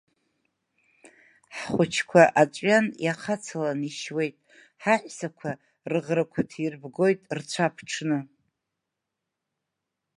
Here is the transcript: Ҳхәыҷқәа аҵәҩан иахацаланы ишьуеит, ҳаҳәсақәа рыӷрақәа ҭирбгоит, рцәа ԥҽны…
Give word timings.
Ҳхәыҷқәа 1.57 2.21
аҵәҩан 2.41 2.85
иахацаланы 3.05 3.85
ишьуеит, 3.89 4.35
ҳаҳәсақәа 4.83 5.49
рыӷрақәа 5.89 6.41
ҭирбгоит, 6.49 7.19
рцәа 7.37 7.67
ԥҽны… 7.75 8.19